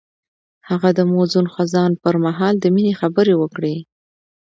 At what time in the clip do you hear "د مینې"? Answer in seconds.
2.59-2.93